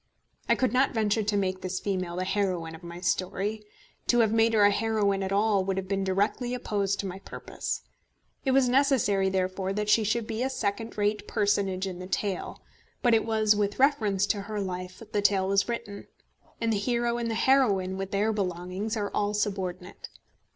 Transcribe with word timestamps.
I 0.49 0.55
could 0.55 0.73
not 0.73 0.95
venture 0.95 1.21
to 1.21 1.37
make 1.37 1.61
this 1.61 1.79
female 1.79 2.15
the 2.15 2.23
heroine 2.23 2.73
of 2.73 2.81
my 2.81 3.01
story. 3.01 3.63
To 4.07 4.21
have 4.21 4.31
made 4.31 4.55
her 4.55 4.63
a 4.65 4.71
heroine 4.71 5.21
at 5.21 5.31
all 5.31 5.63
would 5.63 5.77
have 5.77 5.87
been 5.87 6.03
directly 6.03 6.55
opposed 6.55 6.99
to 7.01 7.05
my 7.05 7.19
purpose. 7.19 7.83
It 8.43 8.49
was 8.49 8.67
necessary 8.67 9.29
therefore 9.29 9.73
that 9.73 9.89
she 9.89 10.03
should 10.03 10.25
be 10.25 10.41
a 10.41 10.49
second 10.49 10.97
rate 10.97 11.27
personage 11.27 11.85
in 11.85 11.99
the 11.99 12.07
tale; 12.07 12.63
but 13.03 13.13
it 13.13 13.27
was 13.27 13.55
with 13.55 13.77
reference 13.77 14.25
to 14.25 14.41
her 14.41 14.59
life 14.59 14.97
that 14.97 15.13
the 15.13 15.21
tale 15.21 15.47
was 15.47 15.69
written, 15.69 16.07
and 16.59 16.73
the 16.73 16.79
hero 16.79 17.19
and 17.19 17.29
the 17.29 17.35
heroine 17.35 17.95
with 17.95 18.09
their 18.09 18.33
belongings 18.33 18.97
are 18.97 19.11
all 19.13 19.35
subordinate. 19.35 20.09